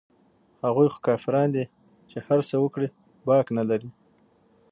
[0.65, 1.65] هغوى خو کافران دي
[2.09, 2.87] چې هرڅه وکړي
[3.27, 3.89] باک نه لري.